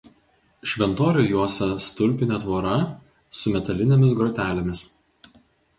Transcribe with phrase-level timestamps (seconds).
[0.71, 2.73] Šventorių juosia stulpinė tvora
[3.43, 4.85] su metalinėmis grotelėmis.